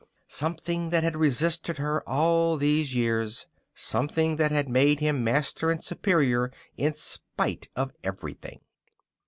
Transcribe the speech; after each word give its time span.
Something 0.29 0.89
that 0.89 1.03
had 1.03 1.15
resisted 1.15 1.77
her 1.77 2.01
all 2.09 2.57
these 2.57 2.95
years. 2.95 3.45
Something 3.75 4.37
that 4.37 4.49
had 4.49 4.67
made 4.67 4.99
him 4.99 5.23
master 5.23 5.69
and 5.69 5.83
superior 5.83 6.51
in 6.75 6.93
spite 6.93 7.69
of 7.75 7.91
everything. 8.03 8.61